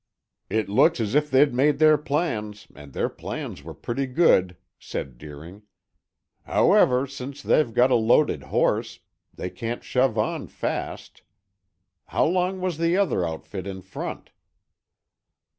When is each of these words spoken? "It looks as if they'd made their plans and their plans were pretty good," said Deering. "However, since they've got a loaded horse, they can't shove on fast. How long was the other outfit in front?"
"It 0.49 0.67
looks 0.67 0.99
as 0.99 1.13
if 1.13 1.29
they'd 1.29 1.53
made 1.53 1.77
their 1.77 1.95
plans 1.95 2.65
and 2.73 2.91
their 2.91 3.07
plans 3.07 3.61
were 3.61 3.75
pretty 3.75 4.07
good," 4.07 4.57
said 4.79 5.19
Deering. 5.19 5.61
"However, 6.41 7.05
since 7.05 7.43
they've 7.43 7.71
got 7.71 7.91
a 7.91 7.95
loaded 7.95 8.41
horse, 8.45 9.01
they 9.31 9.51
can't 9.51 9.83
shove 9.83 10.17
on 10.17 10.47
fast. 10.47 11.21
How 12.07 12.25
long 12.25 12.59
was 12.61 12.79
the 12.79 12.97
other 12.97 13.23
outfit 13.23 13.67
in 13.67 13.83
front?" 13.83 14.31